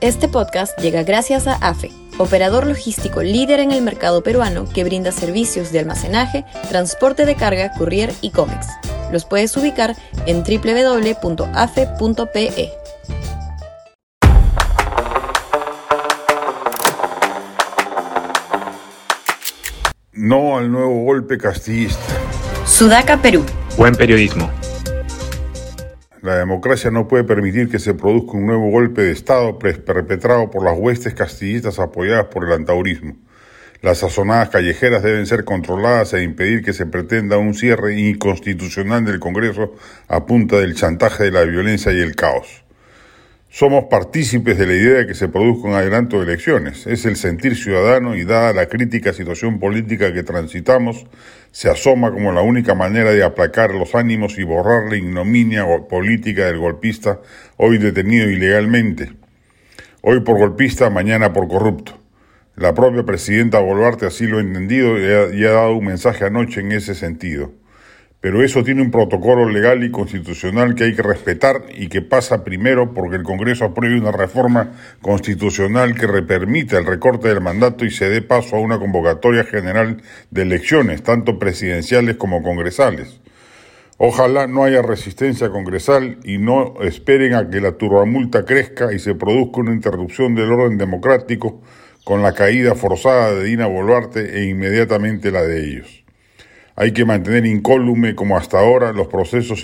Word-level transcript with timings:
Este 0.00 0.28
podcast 0.28 0.78
llega 0.78 1.02
gracias 1.02 1.46
a 1.46 1.56
AFE, 1.56 1.90
operador 2.16 2.66
logístico 2.66 3.22
líder 3.22 3.60
en 3.60 3.70
el 3.70 3.82
mercado 3.82 4.22
peruano 4.22 4.64
que 4.64 4.82
brinda 4.82 5.12
servicios 5.12 5.72
de 5.72 5.80
almacenaje, 5.80 6.46
transporte 6.70 7.26
de 7.26 7.34
carga, 7.34 7.70
courier 7.76 8.10
y 8.22 8.30
cómics. 8.30 8.66
Los 9.12 9.26
puedes 9.26 9.54
ubicar 9.58 9.94
en 10.24 10.42
www.afe.pe. 10.42 11.52
No 20.12 20.56
al 20.56 20.72
nuevo 20.72 21.04
golpe 21.04 21.36
castillista. 21.36 22.00
Sudaca, 22.64 23.20
Perú. 23.20 23.44
Buen 23.76 23.94
periodismo. 23.94 24.50
La 26.22 26.36
democracia 26.36 26.90
no 26.90 27.08
puede 27.08 27.24
permitir 27.24 27.70
que 27.70 27.78
se 27.78 27.94
produzca 27.94 28.32
un 28.32 28.44
nuevo 28.44 28.70
golpe 28.70 29.00
de 29.00 29.10
Estado 29.10 29.58
perpetrado 29.58 30.50
por 30.50 30.62
las 30.62 30.76
huestes 30.78 31.14
castillistas 31.14 31.78
apoyadas 31.78 32.26
por 32.26 32.44
el 32.44 32.52
antaurismo. 32.52 33.16
Las 33.80 33.98
sazonadas 33.98 34.50
callejeras 34.50 35.02
deben 35.02 35.24
ser 35.24 35.44
controladas 35.44 36.12
e 36.12 36.22
impedir 36.22 36.62
que 36.62 36.74
se 36.74 36.84
pretenda 36.84 37.38
un 37.38 37.54
cierre 37.54 37.98
inconstitucional 37.98 39.06
del 39.06 39.18
Congreso 39.18 39.74
a 40.08 40.26
punta 40.26 40.60
del 40.60 40.74
chantaje 40.74 41.24
de 41.24 41.30
la 41.30 41.44
violencia 41.44 41.90
y 41.90 42.00
el 42.00 42.14
caos. 42.14 42.64
Somos 43.52 43.86
partícipes 43.90 44.56
de 44.58 44.64
la 44.64 44.74
idea 44.74 44.98
de 44.98 45.06
que 45.08 45.14
se 45.14 45.26
produzca 45.26 45.66
un 45.66 45.74
adelanto 45.74 46.18
de 46.18 46.22
elecciones. 46.22 46.86
Es 46.86 47.04
el 47.04 47.16
sentir 47.16 47.56
ciudadano 47.56 48.14
y 48.14 48.22
dada 48.22 48.52
la 48.52 48.66
crítica 48.66 49.12
situación 49.12 49.58
política 49.58 50.14
que 50.14 50.22
transitamos, 50.22 51.04
se 51.50 51.68
asoma 51.68 52.12
como 52.12 52.30
la 52.30 52.42
única 52.42 52.76
manera 52.76 53.10
de 53.10 53.24
aplacar 53.24 53.74
los 53.74 53.96
ánimos 53.96 54.38
y 54.38 54.44
borrar 54.44 54.88
la 54.88 54.94
ignominia 54.94 55.66
política 55.88 56.46
del 56.46 56.58
golpista 56.58 57.22
hoy 57.56 57.78
detenido 57.78 58.30
ilegalmente. 58.30 59.14
Hoy 60.00 60.20
por 60.20 60.38
golpista, 60.38 60.88
mañana 60.88 61.32
por 61.32 61.48
corrupto. 61.48 61.98
La 62.54 62.72
propia 62.72 63.02
presidenta 63.02 63.58
Boluarte 63.58 64.06
así 64.06 64.28
lo 64.28 64.38
ha 64.38 64.42
entendido 64.42 64.96
y 64.96 65.44
ha 65.44 65.50
dado 65.50 65.74
un 65.74 65.86
mensaje 65.86 66.24
anoche 66.24 66.60
en 66.60 66.70
ese 66.70 66.94
sentido. 66.94 67.50
Pero 68.20 68.44
eso 68.44 68.62
tiene 68.62 68.82
un 68.82 68.90
protocolo 68.90 69.48
legal 69.48 69.82
y 69.82 69.90
constitucional 69.90 70.74
que 70.74 70.84
hay 70.84 70.94
que 70.94 71.02
respetar 71.02 71.62
y 71.74 71.88
que 71.88 72.02
pasa 72.02 72.44
primero 72.44 72.92
porque 72.92 73.16
el 73.16 73.22
Congreso 73.22 73.64
apruebe 73.64 73.98
una 73.98 74.12
reforma 74.12 74.72
constitucional 75.00 75.94
que 75.94 76.06
permita 76.22 76.76
el 76.76 76.84
recorte 76.84 77.28
del 77.28 77.40
mandato 77.40 77.86
y 77.86 77.90
se 77.90 78.10
dé 78.10 78.20
paso 78.20 78.56
a 78.56 78.60
una 78.60 78.78
convocatoria 78.78 79.44
general 79.44 80.02
de 80.30 80.42
elecciones, 80.42 81.02
tanto 81.02 81.38
presidenciales 81.38 82.16
como 82.16 82.42
congresales. 82.42 83.20
Ojalá 83.96 84.46
no 84.46 84.64
haya 84.64 84.82
resistencia 84.82 85.48
congresal 85.48 86.18
y 86.22 86.36
no 86.36 86.74
esperen 86.82 87.34
a 87.34 87.48
que 87.48 87.60
la 87.60 87.72
turbamulta 87.72 88.44
crezca 88.44 88.92
y 88.92 88.98
se 88.98 89.14
produzca 89.14 89.60
una 89.60 89.72
interrupción 89.72 90.34
del 90.34 90.52
orden 90.52 90.76
democrático 90.76 91.62
con 92.04 92.22
la 92.22 92.34
caída 92.34 92.74
forzada 92.74 93.34
de 93.34 93.44
Dina 93.44 93.66
Boluarte 93.66 94.38
e 94.38 94.44
inmediatamente 94.44 95.30
la 95.30 95.42
de 95.42 95.64
ellos. 95.64 96.04
Hay 96.80 96.92
que 96.92 97.04
mantener 97.04 97.44
incólume, 97.44 98.14
como 98.14 98.38
hasta 98.38 98.58
ahora, 98.58 98.94
los 98.94 99.06
procesos, 99.08 99.60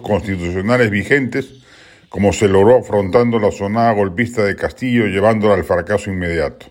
constitucionales 0.00 0.90
vigentes, 0.90 1.62
como 2.08 2.32
se 2.32 2.48
logró 2.48 2.78
afrontando 2.78 3.38
la 3.38 3.52
sonada 3.52 3.92
golpista 3.92 4.42
de 4.42 4.56
Castillo, 4.56 5.06
llevándola 5.06 5.54
al 5.54 5.62
fracaso 5.62 6.10
inmediato. 6.10 6.66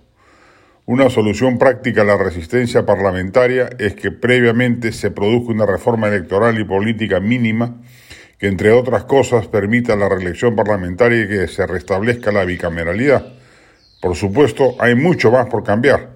Una 0.86 1.10
solución 1.10 1.58
práctica 1.58 2.02
a 2.02 2.04
la 2.04 2.18
resistencia 2.18 2.86
parlamentaria 2.86 3.70
es 3.80 3.96
que 3.96 4.12
previamente 4.12 4.92
se 4.92 5.12
produzca 5.12 5.54
una 5.54 5.66
reforma 5.66 6.10
electoral 6.10 6.60
y 6.60 6.66
política 6.66 7.22
mínima 7.22 7.78
que, 8.38 8.48
entre 8.48 8.74
otras 8.74 9.06
cosas, 9.06 9.48
permita 9.48 9.96
la 9.96 10.10
reelección 10.10 10.58
parlamentaria 10.58 11.24
y 11.24 11.28
que 11.30 11.48
se 11.48 11.66
restablezca 11.66 12.34
la 12.34 12.44
bicameralidad. 12.44 13.32
Por 14.02 14.14
supuesto, 14.18 14.76
hay 14.78 14.96
mucho 14.96 15.32
más 15.32 15.46
por 15.46 15.64
cambiar 15.64 16.11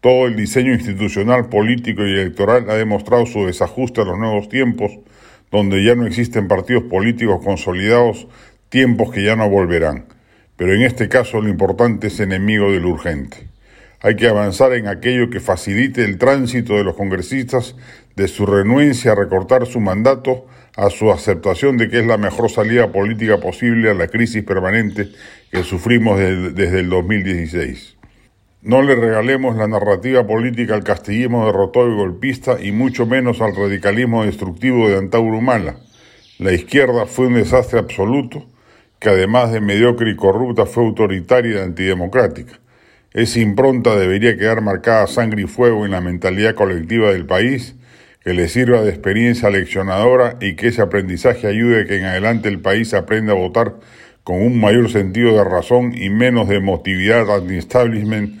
todo 0.00 0.26
el 0.26 0.36
diseño 0.36 0.72
institucional, 0.72 1.48
político 1.48 2.06
y 2.06 2.12
electoral 2.12 2.68
ha 2.70 2.74
demostrado 2.74 3.26
su 3.26 3.46
desajuste 3.46 4.00
a 4.00 4.04
los 4.04 4.18
nuevos 4.18 4.48
tiempos, 4.48 4.92
donde 5.50 5.84
ya 5.84 5.94
no 5.94 6.06
existen 6.06 6.48
partidos 6.48 6.84
políticos 6.84 7.40
consolidados, 7.42 8.28
tiempos 8.68 9.12
que 9.12 9.24
ya 9.24 9.36
no 9.36 9.48
volverán. 9.48 10.06
Pero 10.56 10.74
en 10.74 10.82
este 10.82 11.08
caso 11.08 11.40
lo 11.40 11.48
importante 11.48 12.08
es 12.08 12.20
enemigo 12.20 12.70
de 12.72 12.80
lo 12.80 12.88
urgente. 12.90 13.48
Hay 14.00 14.16
que 14.16 14.28
avanzar 14.28 14.72
en 14.74 14.88
aquello 14.88 15.30
que 15.30 15.40
facilite 15.40 16.04
el 16.04 16.18
tránsito 16.18 16.74
de 16.74 16.84
los 16.84 16.94
congresistas 16.94 17.76
de 18.14 18.28
su 18.28 18.46
renuencia 18.46 19.12
a 19.12 19.14
recortar 19.14 19.66
su 19.66 19.80
mandato 19.80 20.46
a 20.76 20.90
su 20.90 21.10
aceptación 21.10 21.78
de 21.78 21.88
que 21.88 22.00
es 22.00 22.06
la 22.06 22.18
mejor 22.18 22.50
salida 22.50 22.92
política 22.92 23.38
posible 23.38 23.90
a 23.90 23.94
la 23.94 24.08
crisis 24.08 24.44
permanente 24.44 25.08
que 25.50 25.62
sufrimos 25.62 26.18
desde 26.18 26.80
el 26.80 26.90
2016. 26.90 27.95
No 28.66 28.82
le 28.82 28.96
regalemos 28.96 29.56
la 29.56 29.68
narrativa 29.68 30.26
política 30.26 30.74
al 30.74 30.82
castillismo 30.82 31.46
derrotado 31.46 31.88
y 31.88 31.94
golpista 31.94 32.60
y 32.60 32.72
mucho 32.72 33.06
menos 33.06 33.40
al 33.40 33.54
radicalismo 33.54 34.24
destructivo 34.24 34.88
de 34.88 34.96
Antauro 34.96 35.38
Humala. 35.38 35.76
La 36.40 36.50
izquierda 36.50 37.06
fue 37.06 37.28
un 37.28 37.34
desastre 37.34 37.78
absoluto 37.78 38.44
que 38.98 39.10
además 39.10 39.52
de 39.52 39.60
mediocre 39.60 40.10
y 40.10 40.16
corrupta 40.16 40.66
fue 40.66 40.84
autoritaria 40.84 41.60
y 41.60 41.62
antidemocrática. 41.62 42.58
Esa 43.12 43.38
impronta 43.38 43.94
debería 43.94 44.36
quedar 44.36 44.62
marcada 44.62 45.06
sangre 45.06 45.42
y 45.42 45.46
fuego 45.46 45.86
en 45.86 45.92
la 45.92 46.00
mentalidad 46.00 46.56
colectiva 46.56 47.12
del 47.12 47.24
país, 47.24 47.76
que 48.24 48.34
le 48.34 48.48
sirva 48.48 48.82
de 48.82 48.90
experiencia 48.90 49.48
leccionadora 49.48 50.38
y 50.40 50.56
que 50.56 50.66
ese 50.66 50.82
aprendizaje 50.82 51.46
ayude 51.46 51.82
a 51.82 51.84
que 51.84 51.98
en 51.98 52.06
adelante 52.06 52.48
el 52.48 52.58
país 52.58 52.94
aprenda 52.94 53.32
a 53.32 53.36
votar 53.36 53.76
con 54.24 54.42
un 54.42 54.58
mayor 54.58 54.90
sentido 54.90 55.36
de 55.36 55.44
razón 55.44 55.92
y 55.96 56.10
menos 56.10 56.48
de 56.48 56.56
emotividad 56.56 57.32
anti-establishment 57.32 58.40